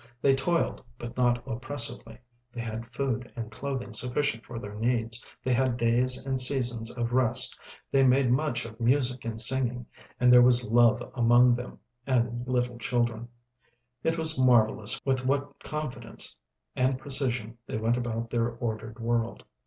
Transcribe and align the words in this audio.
They 0.19 0.33
toiled, 0.33 0.83
but 0.97 1.15
not 1.15 1.43
oppressively; 1.47 2.17
they 2.51 2.61
had 2.63 2.91
food 2.91 3.31
and 3.35 3.51
clothing 3.51 3.93
sufficient 3.93 4.43
for 4.43 4.57
their 4.57 4.73
needs; 4.73 5.23
they 5.43 5.53
had 5.53 5.77
days 5.77 6.25
and 6.25 6.41
seasons 6.41 6.89
of 6.97 7.13
rest; 7.13 7.55
they 7.91 8.01
made 8.01 8.31
much 8.31 8.65
of 8.65 8.79
music 8.79 9.25
and 9.25 9.39
singing, 9.39 9.85
and 10.19 10.33
there 10.33 10.41
was 10.41 10.63
love 10.65 11.03
among 11.13 11.53
them 11.53 11.77
and 12.07 12.47
little 12.47 12.79
children. 12.79 13.27
It 14.03 14.17
was 14.17 14.39
marvellous 14.39 14.99
with 15.05 15.23
what 15.23 15.59
confidence 15.59 16.39
and 16.75 16.97
precision 16.97 17.59
they 17.67 17.77
went 17.77 17.95
about 17.95 18.31
their 18.31 18.49
ordered 18.49 18.97
world. 18.97 19.43